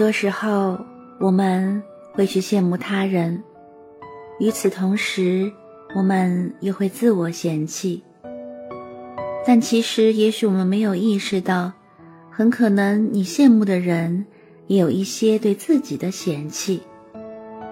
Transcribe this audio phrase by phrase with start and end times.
[0.00, 0.78] 多时候，
[1.18, 1.82] 我们
[2.14, 3.42] 会去羡慕他人，
[4.38, 5.52] 与此同时，
[5.94, 8.02] 我们又会自我嫌弃。
[9.46, 11.70] 但其实，也许我们没有意识到，
[12.30, 14.24] 很可能你羡慕的人，
[14.68, 16.80] 也有一些对自己的嫌弃，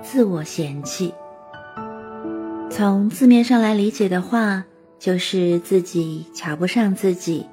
[0.02, 1.15] 自我嫌弃。
[2.69, 4.66] 从字面上来理解的话，
[4.98, 7.47] 就是自己瞧不上自己，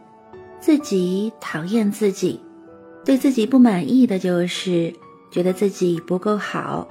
[0.59, 2.41] 自己讨厌自己。
[3.05, 4.91] 对自己不满意的就是
[5.29, 6.87] 觉得自己不够好，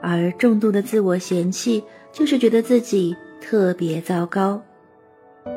[0.00, 4.62] 而重度的自我嫌弃就是觉得自己特别糟糕。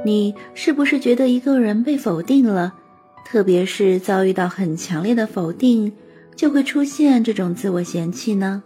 [0.03, 2.73] 你是不是觉得一个人被否定了，
[3.25, 5.93] 特别是遭遇到很强烈的否定，
[6.35, 8.61] 就会出现这种自我嫌弃呢？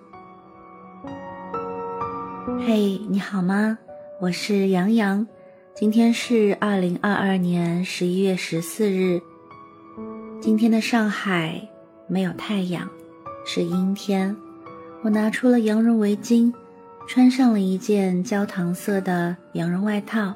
[2.65, 3.77] 嘿，你好吗？
[4.19, 5.27] 我是杨洋，
[5.75, 9.21] 今天是二零二二年十一月十四日。
[10.41, 11.61] 今天的上海
[12.07, 12.89] 没有太阳，
[13.45, 14.33] 是阴天。
[15.03, 16.53] 我拿出了羊绒围巾，
[17.07, 20.33] 穿上了一件焦糖色的羊绒外套。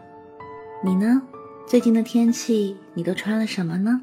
[0.84, 1.22] 你呢？
[1.66, 4.02] 最近的天气你都穿了什么呢？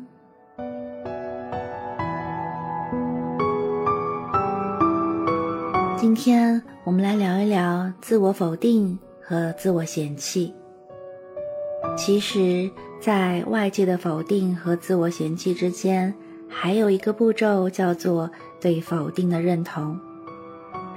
[5.98, 10.54] 今天我们来聊一聊自我否定和自我嫌弃。
[11.94, 12.70] 其实。
[13.00, 16.12] 在外界的否定和自我嫌弃之间，
[16.48, 19.98] 还有一个步骤叫做对否定的认同。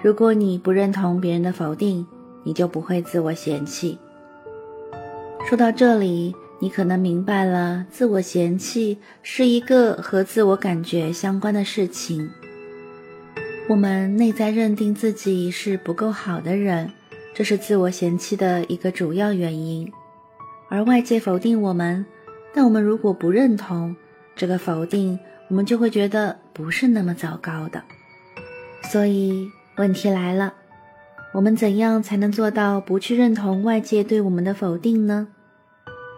[0.01, 2.05] 如果你不认同别人的否定，
[2.43, 3.97] 你就不会自我嫌弃。
[5.47, 12.29] 说到这里，你可能明白了，自我嫌弃是一个和自我感觉相关的事情。
[13.69, 16.91] 我们内在认定自己是不够好的人，
[17.33, 19.89] 这是自我嫌弃的一个主要原因。
[20.73, 22.03] 而外界否定我们，
[22.51, 23.95] 但我们如果不认同
[24.35, 27.79] 这个否定，我们就会觉得不是那么糟糕的。
[28.91, 29.47] 所以
[29.77, 30.51] 问题来了，
[31.31, 35.27] 我们怎样才能做到不去认同外界对我们的否定呢？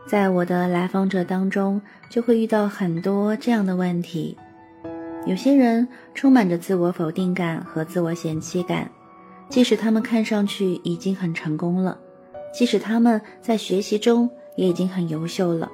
[0.08, 4.38] 在我的来访者当中，就会遇到很多这样的问题。
[5.26, 8.90] 有些人充满着自我否定感和自我嫌弃感，
[9.50, 12.00] 即使他们看上去已经很成功了，
[12.54, 14.30] 即使他们在学习中。
[14.56, 15.70] 也已经很优秀了，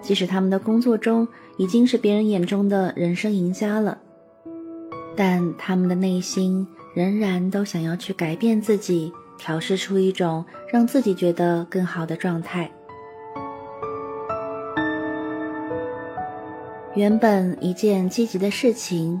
[0.00, 3.98] 即使他们的工作中已经是别人眼中的人生赢家了，
[5.16, 12.70] 但他们的内心仍然都想要去改变自己，调试出一种让自己觉得更好的状态。
[16.94, 19.20] 原本一件积极的事情，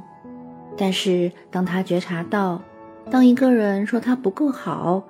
[0.76, 2.60] 但是当他觉察到，
[3.10, 5.02] 当一个人说他不够好，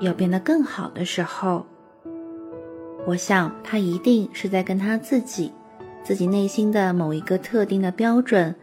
[0.00, 1.64] 要变得更好的时候。
[3.04, 5.52] 我想，他一定是在跟他自己、
[6.04, 8.54] 自己内心的某一个特定的标准，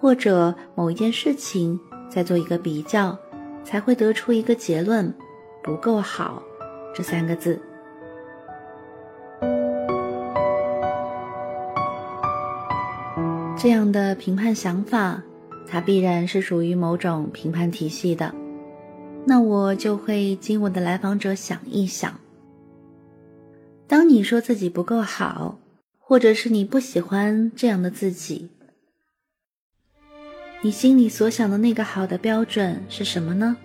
[0.00, 1.78] 或者某一件事情，
[2.08, 3.18] 在做一个比较，
[3.64, 5.12] 才会得出一个结论：
[5.64, 6.40] 不够好
[6.94, 7.60] 这三个字。
[13.56, 15.20] 这样的评判想法，
[15.66, 18.32] 它必然是属于某种评判体系的。
[19.26, 22.14] 那我就会经我的来访者想一想。
[23.88, 25.58] 当你说自己不够好，
[25.98, 28.50] 或者是你不喜欢这样的自己，
[30.60, 33.56] 你心里所想的那个好的标准是什么呢？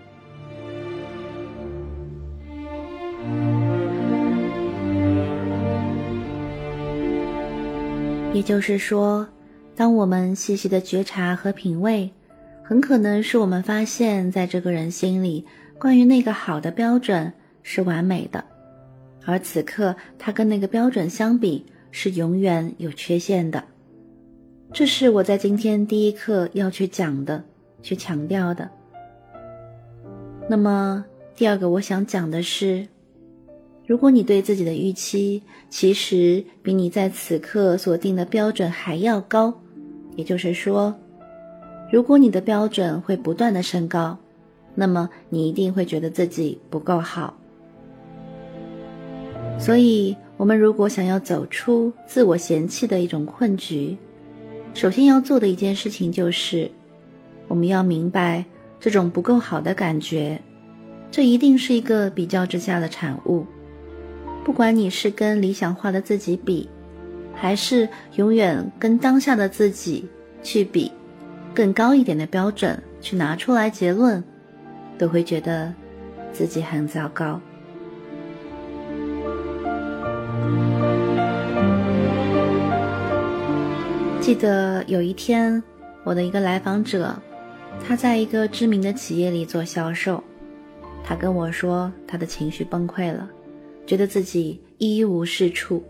[8.33, 9.27] 也就是说，
[9.75, 12.09] 当我们细细的觉察和品味，
[12.63, 15.45] 很可能是我们发现，在这个人心里，
[15.77, 18.52] 关于那个好的标准是完美的。
[19.25, 23.63] 而此刻，他跟那个标准相比，是永远有缺陷的。
[24.71, 27.43] 这是我在今天第一课要去讲的，
[27.81, 28.69] 去强调的。
[30.49, 31.05] 那么，
[31.35, 32.87] 第二个我想讲的是，
[33.85, 39.53] 如果你对自己的预期其实比你在此刻所定的标准还要高，
[40.15, 40.93] 也就是说，
[41.91, 44.17] 如果你的标准会不断的升高，
[44.75, 47.37] 那么你一定会觉得自己不够好。
[49.63, 53.97] 所以，我们如果想要走出自我嫌弃的一种困局，
[54.73, 56.69] 首先要做的一件事情就是，
[57.47, 58.43] 我们要明白
[58.77, 60.37] 这种不够好的感觉，
[61.09, 63.45] 这一定是一个比较之下的产物。
[64.43, 66.67] 不管你是跟理想化的自己比，
[67.33, 67.87] 还是
[68.17, 70.05] 永远跟当下的自己
[70.43, 70.91] 去比，
[71.55, 74.21] 更高一点的标准去拿出来结论，
[74.97, 75.73] 都会觉得
[76.33, 77.39] 自己很糟糕。
[84.23, 85.61] 记得有一天，
[86.05, 87.13] 我的一个来访者，
[87.85, 90.23] 他在一个知名的企业里做销售，
[91.03, 93.29] 他跟我说他的情绪崩溃了，
[93.85, 95.83] 觉得自己一无是处。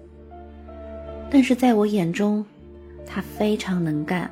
[1.30, 2.44] 但是在我眼中，
[3.06, 4.28] 他非常能干，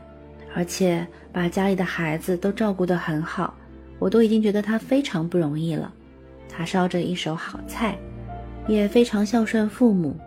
[0.55, 3.53] 而且把家里的孩子都照顾得很好，
[3.99, 5.93] 我都已经觉得他非常不容易了。
[6.49, 7.95] 他烧着一手好菜，
[8.67, 10.17] 也非常孝顺父母，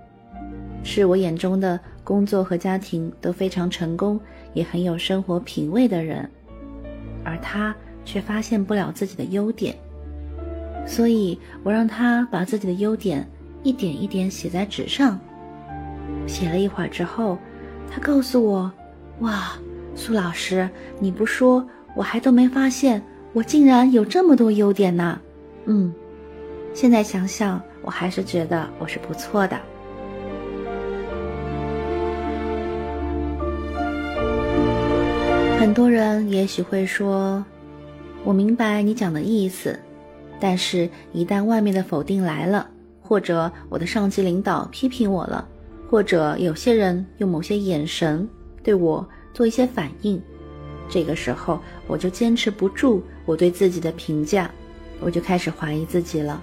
[0.85, 4.21] 是我眼中的工作和家庭都非常成功，
[4.53, 6.31] 也很有生活品味的人，
[7.25, 7.75] 而他
[8.05, 9.75] 却发现不了自己的优点，
[10.87, 13.27] 所以我让他把自己的优点
[13.63, 15.19] 一点一点写在纸上。
[16.27, 17.39] 写了一会儿之后，
[17.91, 18.71] 他告诉我
[19.21, 19.53] ：“哇，
[19.95, 20.69] 苏老师，
[21.01, 21.67] 你不说
[21.97, 23.03] 我还都没发现，
[23.33, 25.19] 我竟然有这么多优点呢。”
[25.67, 25.93] 嗯。
[26.75, 29.57] 现在想想，我还是觉得我是不错的。
[35.75, 37.45] 很多人也许会说
[38.23, 39.77] ：“我明白你讲的意思，
[40.39, 42.71] 但是，一旦外面的否定来了，
[43.03, 45.45] 或者我的上级领导批评我了，
[45.91, 48.29] 或者有些人用某些眼神
[48.63, 50.23] 对我做一些反应，
[50.89, 54.49] 这个时候我就坚持不住我对自己的评价，
[55.01, 56.41] 我就开始怀疑自己了。”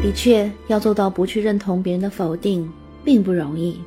[0.00, 2.72] 的确，要做到不去认同别人的否定，
[3.04, 3.80] 并不容易。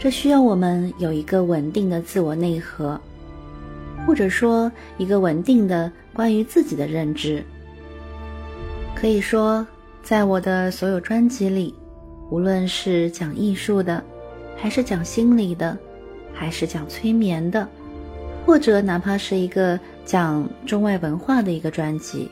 [0.00, 2.98] 这需要我们有一个稳定的自我内核，
[4.06, 7.42] 或者说一个稳定的关于自己的认知。
[8.94, 9.66] 可以说，
[10.02, 11.74] 在我的所有专辑里，
[12.30, 14.02] 无论是讲艺术的，
[14.56, 15.76] 还是讲心理的，
[16.32, 17.66] 还是讲催眠的，
[18.46, 22.30] 或者哪怕是一个讲中外文化的一个专辑。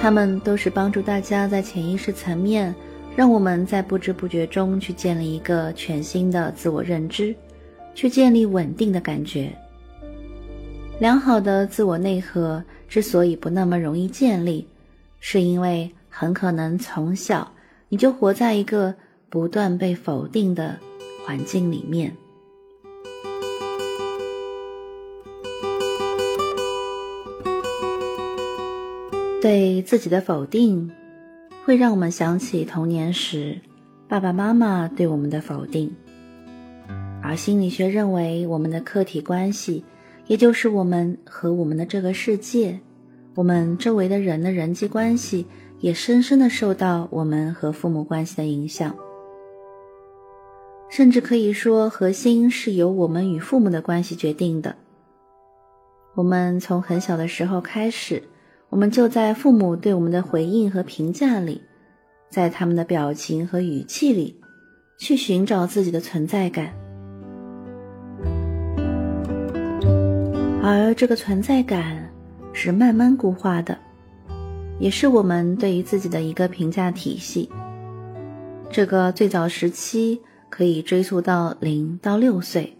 [0.00, 2.74] 他们都是帮助大家在潜意识层面，
[3.16, 7.34] 让我们在不知不觉中去建立一个全新的自我认知，
[7.94, 9.52] 去建立稳定的感觉。
[10.98, 14.66] 良好的自我内核之所以不那么容易建立，
[15.18, 17.50] 是因为很可能从小
[17.88, 18.94] 你就活在一个
[19.28, 20.78] 不断被否定的
[21.24, 22.14] 环境里面。
[29.42, 30.90] 对自己的否定，
[31.64, 33.60] 会让我们想起童年时
[34.08, 35.94] 爸爸妈妈对我们的否定。
[37.22, 39.84] 而心理学认为，我们的客体关系，
[40.26, 42.80] 也就是我们和我们的这个世界、
[43.34, 45.46] 我们周围的人的人际关系，
[45.80, 48.94] 也深深的受到我们和父母关系的影响。
[50.88, 54.74] 甚至可以说，核心是由我们与父母的关系决定的。
[56.14, 58.22] 我们从很小的时候开始。
[58.70, 61.60] 我们就在父母对我们的回应和评价里，
[62.28, 64.40] 在他们的表情和语气里，
[64.96, 66.72] 去寻找自己的存在感，
[70.62, 72.08] 而这个存在感
[72.52, 73.76] 是慢慢固化的，
[74.78, 77.50] 也是我们对于自己的一个评价体系。
[78.70, 82.72] 这个最早时期可以追溯到零到六岁。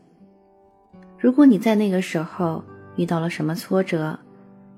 [1.18, 2.62] 如果你在那个时候
[2.94, 4.16] 遇到了什么挫折，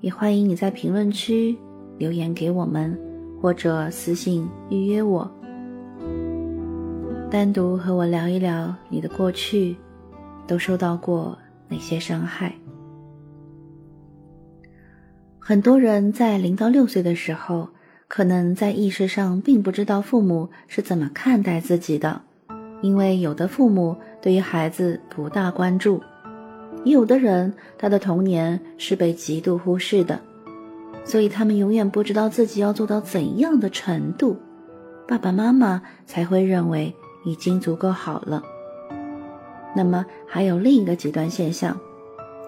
[0.03, 1.57] 也欢迎你在评论区
[1.97, 2.99] 留言给我们，
[3.41, 5.31] 或者私信预约我，
[7.31, 9.77] 单独和我聊一聊你的过去，
[10.45, 11.37] 都受到过
[11.69, 12.53] 哪些伤害？
[15.39, 17.69] 很多人在零到六岁的时候，
[18.09, 22.23] 可能在意识上并不知道父母是怎么看待自己的，
[22.81, 26.01] 因为有的父母对于孩子不大关注。
[26.91, 30.19] 有的人，他的童年是被极度忽视的，
[31.05, 34.37] 所以他们永远不知道自己要做到怎样的程度，
[35.07, 38.43] 爸爸妈妈才会认为已经足够好了。
[39.75, 41.79] 那么还有另一个极端现象，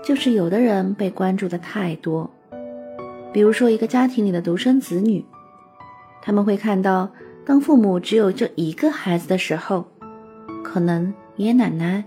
[0.03, 2.29] 就是有的人被关注的太多，
[3.31, 5.25] 比如说一个家庭里的独生子女，
[6.21, 7.09] 他们会看到，
[7.45, 9.85] 当父母只有这一个孩子的时候，
[10.61, 12.03] 可能爷爷奶奶、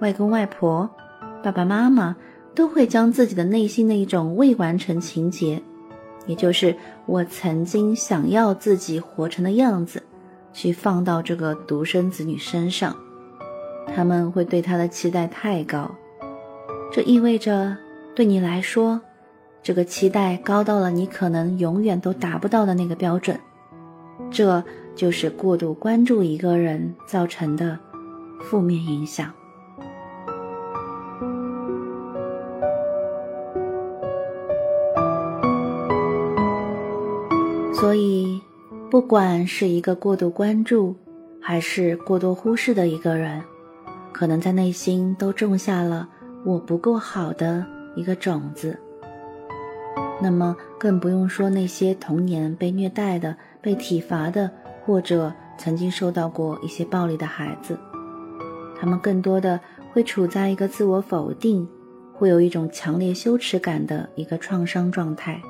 [0.00, 0.88] 外公外婆。
[1.42, 2.16] 爸爸妈妈
[2.54, 5.62] 都会将自己的内心的一种未完成情节，
[6.26, 6.74] 也就是
[7.06, 10.02] 我曾经想要自己活成的样子，
[10.52, 12.94] 去放到这个独生子女身上。
[13.94, 15.90] 他们会对他的期待太高，
[16.92, 17.76] 这意味着
[18.14, 19.00] 对你来说，
[19.62, 23.38] 这个期待高到了你可能永远都达不到的那个标准。
[24.30, 24.62] 这
[24.94, 27.78] 就是过度关注一个人造成的
[28.42, 29.32] 负面影响。
[37.80, 38.38] 所以，
[38.90, 40.94] 不管是一个过度关注，
[41.40, 43.42] 还是过度忽视的一个人，
[44.12, 46.06] 可能在内心都种下了
[46.44, 47.64] “我不够好”的
[47.96, 48.78] 一个种子。
[50.20, 54.50] 那么，更不用说那些童年被虐待的、被体罚的，
[54.84, 57.78] 或者曾经受到过一些暴力的孩子，
[58.78, 59.58] 他们更多的
[59.90, 61.66] 会处在一个自我否定、
[62.12, 65.40] 会有一种强烈羞耻感的一个创伤状态。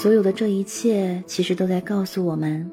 [0.00, 2.70] 所有的这一切，其实都在告诉我们：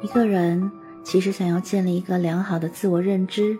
[0.00, 0.70] 一个人
[1.04, 3.58] 其实想要建立一个良好的自我认知，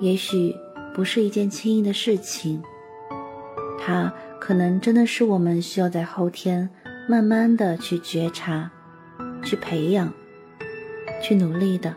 [0.00, 0.52] 也许
[0.92, 2.60] 不是一件轻易的事情。
[3.78, 6.68] 它可能真的是我们需要在后天
[7.08, 8.68] 慢慢的去觉察、
[9.44, 10.12] 去培养、
[11.22, 11.94] 去努力的。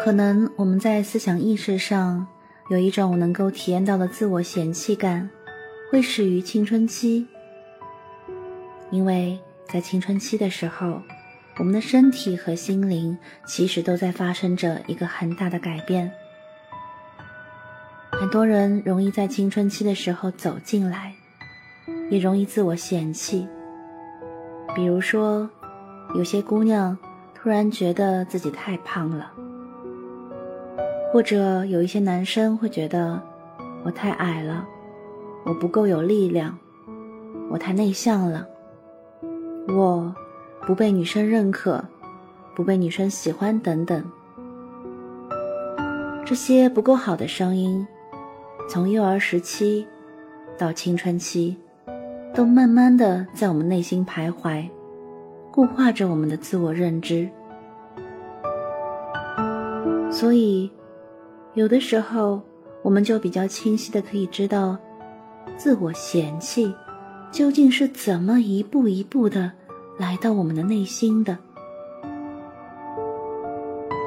[0.00, 2.26] 可能我们在思想意识上
[2.70, 5.28] 有一种能够体验到的自我嫌弃感，
[5.96, 7.26] 会始于青春期，
[8.90, 11.00] 因为在青春期的时候，
[11.56, 16.12] 我们的身体和心灵其实都在发生着一个很大的改变。
[18.12, 21.14] 很多人容易在青春期的时候走进来，
[22.10, 23.48] 也容易自我嫌弃。
[24.74, 25.48] 比如说，
[26.14, 26.94] 有些姑娘
[27.34, 29.32] 突然觉得自己太胖了，
[31.10, 33.18] 或者有一些男生会觉得
[33.82, 34.68] 我太矮了，
[35.46, 36.58] 我不够有力量，
[37.48, 38.44] 我太内向了，
[39.68, 40.12] 我
[40.66, 41.84] 不被女生认可，
[42.52, 44.04] 不被女生喜欢等等。
[46.24, 47.86] 这些不够好的声音。
[48.68, 49.86] 从幼儿时期
[50.58, 51.56] 到青春期，
[52.34, 54.68] 都慢慢的在我们内心徘徊，
[55.52, 57.28] 固化着我们的自我认知。
[60.10, 60.68] 所以，
[61.54, 62.42] 有的时候
[62.82, 64.76] 我们就比较清晰的可以知道，
[65.56, 66.74] 自我嫌弃
[67.30, 69.52] 究竟是怎么一步一步的
[69.98, 71.36] 来到我们的内心的。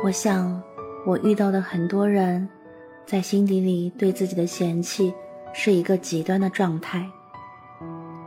[0.04, 0.62] 我想，
[1.06, 2.48] 我遇到的很多人。
[3.06, 5.12] 在心底里对自己的嫌弃
[5.52, 7.10] 是一个极端的状态，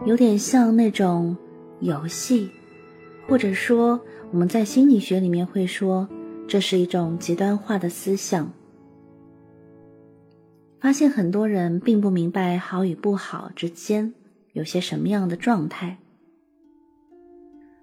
[0.04, 1.36] 有点像那种
[1.78, 2.50] 游戏，
[3.28, 4.00] 或者说
[4.32, 6.08] 我们在心理学里面会说
[6.48, 8.50] 这是一种极端化的思想。
[10.82, 14.12] 发现很多人并不明白好与不好之间
[14.52, 15.98] 有些什么样的状态，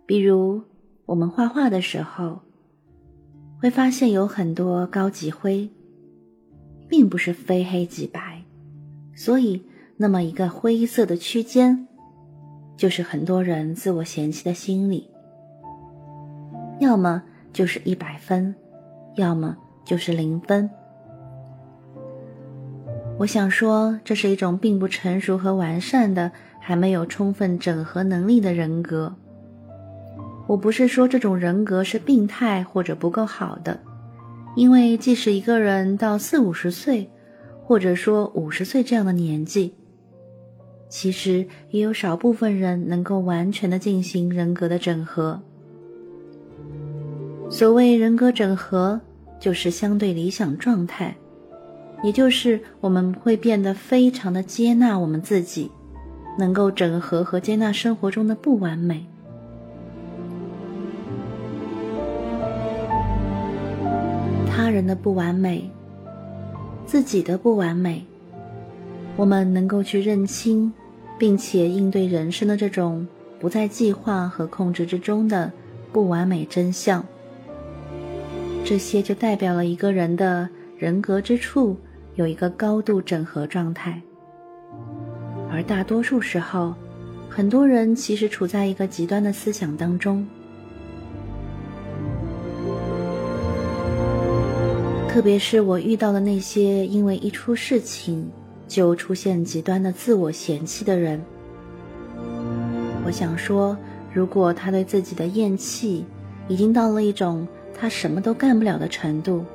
[0.05, 0.61] 比如
[1.05, 2.41] 我们画画的时候，
[3.61, 5.69] 会发现有很多高级灰。
[6.89, 8.43] 并不是非黑即白，
[9.13, 9.61] 所以
[9.95, 11.87] 那么一个灰色的区间，
[12.75, 15.07] 就是很多人自我嫌弃的心理。
[16.79, 17.21] 要么
[17.53, 18.55] 就是一百分，
[19.17, 20.67] 要么就是零分。
[23.19, 29.13] 我想说，这是一种并不成熟和完善的，还没有充分整合能力的人格。
[30.47, 33.77] 我不是说这种人格是病态或者不够好的。
[34.55, 37.09] 因为即使一个人到四五十岁，
[37.61, 39.73] 或者说五十岁这样的年纪，
[40.87, 45.41] 其实也有少部分人能够完全的进行人格的整合。
[47.49, 49.01] 所谓人格整合，
[49.41, 51.13] 就是相对理想状态，
[52.01, 55.69] 也就是我们会变得非常的接纳我们自己，
[56.37, 59.05] 能够整合和接纳生活中的不完美。
[64.47, 65.69] 他人的不完美，
[66.85, 68.05] 自己的不完美，
[69.15, 70.71] 我们能够去认清，
[71.17, 73.07] 并且应对人生的这种
[73.39, 75.51] 不在计划和控制之中的
[75.91, 77.03] 不完美真相。
[78.63, 81.75] 这些就代表了一个人的人格之处
[82.19, 84.01] 有一个高度整合状态，
[85.49, 86.75] 而大多数时候，
[87.29, 90.27] 很多人其实处在一个极端的思想当中。
[95.07, 98.29] 特别是我遇到的那些因为一出事情
[98.67, 101.21] 就出现极端的自我嫌弃的人，
[103.05, 103.77] 我想说，
[104.13, 106.03] 如果他对自己的厌弃
[106.49, 109.45] 已经到了一种他什么都干不了的程度，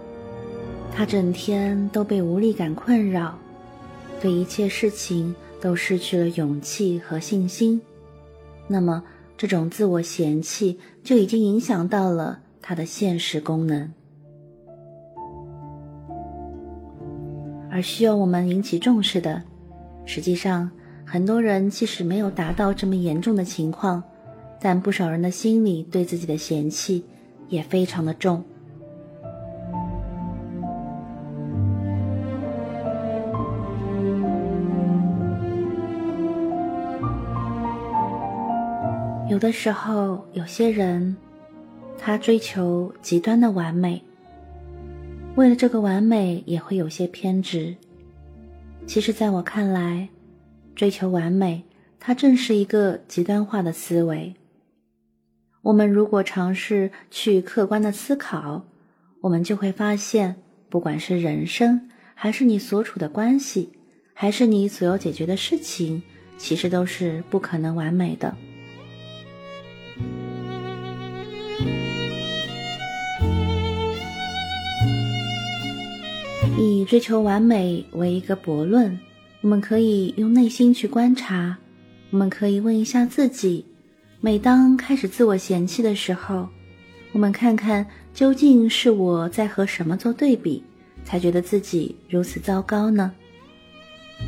[0.96, 3.36] 他整天都被无力感困扰，
[4.20, 7.82] 对一切事情都失去了勇气和信心，
[8.68, 9.02] 那么
[9.36, 13.92] 这种自我嫌弃就已经影响到了他的现实功能。
[17.68, 19.42] 而需要我们引起重视的，
[20.06, 20.70] 实际上，
[21.04, 24.00] 很多人即使没有达到这么严重的情况，
[24.60, 27.04] 但不少人的心里对自己的嫌弃
[27.48, 28.44] 也非常的重。
[39.34, 41.16] 有的时候，有些人，
[41.98, 44.00] 他追求极端的完美，
[45.34, 47.74] 为了这个完美也会有些偏执。
[48.86, 50.08] 其实，在我看来，
[50.76, 51.64] 追求完美，
[51.98, 54.32] 它正是一个极端化的思维。
[55.62, 58.64] 我们如果尝试去客观的思考，
[59.20, 60.36] 我们就会发现，
[60.70, 63.72] 不管是人生，还是你所处的关系，
[64.12, 66.00] 还是你所要解决的事情，
[66.38, 68.32] 其实都是不可能完美的。
[76.56, 78.96] 以追求完美为一个悖论，
[79.40, 81.56] 我们可以用内心去观察，
[82.10, 83.64] 我们可以问一下自己。
[84.20, 86.48] 每当开始自我嫌弃的时候，
[87.12, 87.84] 我们看看
[88.14, 90.62] 究竟是我在和什么做对比，
[91.04, 93.12] 才觉得自己如此糟糕呢？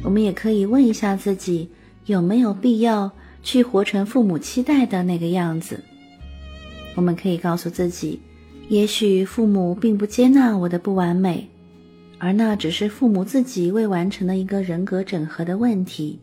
[0.02, 1.68] 我们也可以问一下自己，
[2.06, 3.11] 有没有必要
[3.45, 5.80] 去活成父母期待的那个样子？
[6.97, 8.21] 我们可以告诉自己，
[8.68, 11.49] 也许父母并不接纳我的不完美，
[12.18, 16.18] 而那只是父母自己未完成的一个人格整合的问题。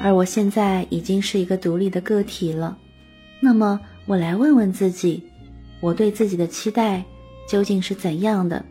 [0.00, 2.76] 而我现在已经是一个独立的个体了，
[3.40, 5.22] 那么我来问问自己，
[5.80, 7.04] 我对自己的期待
[7.48, 8.64] 究竟是怎样的？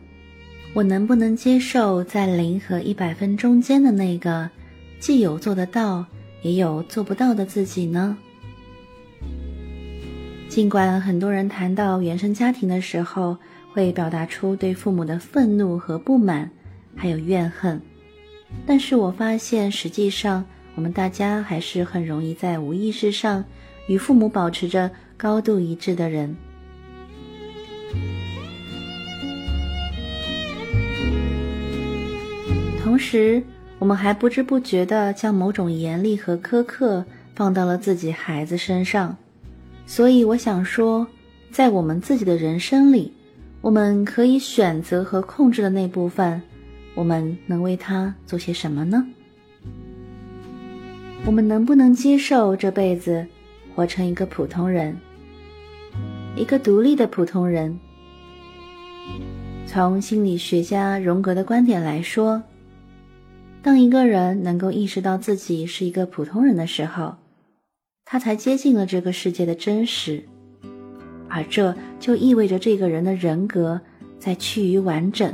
[0.74, 4.48] 我能不能接受在零和一百分中间的那个，
[5.00, 6.04] 既有做得到，
[6.42, 8.16] 也有做不到的自己呢？
[10.48, 13.36] 尽管很多人谈到原生家庭的时候，
[13.72, 16.50] 会表达出对父母的愤怒和不满，
[16.94, 17.80] 还有怨恨，
[18.66, 20.44] 但是我发现实际上。
[20.74, 23.44] 我们大家还是很容易在无意识上
[23.88, 26.36] 与父母保持着高度一致的人。
[32.80, 33.42] 同时，
[33.80, 39.16] 我们还不知不觉地将某种严厉和苛刻放到了自己孩子身上。
[39.84, 41.04] 所以，我想说，
[41.50, 43.12] 在我们自己的人生里，
[43.60, 46.40] 我们可以选择和控制的那部分，
[46.94, 49.06] 我们能为他做些什么呢？
[51.26, 53.26] 我们能不能接受这辈子
[53.74, 54.96] 活成一个普通人，
[56.36, 57.78] 一个独立的普通人？
[59.66, 62.42] 从心理学家荣格的观点来说，
[63.60, 67.16] 当一个人能够意识到自己是一个普通人的时候，
[68.04, 70.22] 他才接近了这个世界的真实，
[71.28, 73.80] 而这就意味着这个人的人格
[74.18, 75.32] 在趋于完整。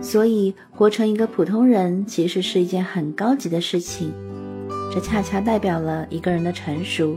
[0.00, 4.12] 所以，活成一个普通人其实是一件很高级的事情。
[4.92, 7.16] 这恰恰代表了一个人的成熟。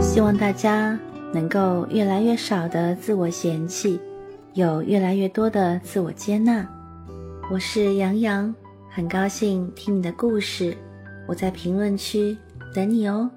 [0.00, 0.98] 希望大家
[1.32, 3.98] 能够越来越少的自我嫌弃，
[4.52, 6.68] 有越来越多的自我接纳。
[7.50, 8.54] 我是杨洋，
[8.90, 10.76] 很高兴听你的故事，
[11.26, 12.36] 我在评论区
[12.74, 13.28] 等你哦。